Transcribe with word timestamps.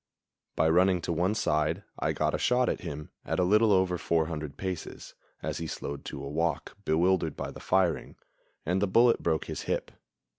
By 0.55 0.67
running 0.67 0.99
to 1.01 1.13
one 1.13 1.35
side 1.35 1.83
I 1.99 2.11
got 2.11 2.33
a 2.33 2.39
shot 2.39 2.69
at 2.69 2.79
him 2.81 3.11
at 3.23 3.37
a 3.37 3.43
little 3.43 3.71
over 3.71 3.99
400 3.99 4.57
paces, 4.57 5.13
as 5.43 5.59
he 5.59 5.67
slowed 5.67 6.05
to 6.05 6.23
a 6.23 6.27
walk, 6.27 6.75
bewildered 6.85 7.37
by 7.37 7.51
the 7.51 7.59
firing, 7.59 8.15
and 8.65 8.81
the 8.81 8.87
bullet 8.87 9.21
broke 9.21 9.45
his 9.45 9.61
hip. 9.69 9.91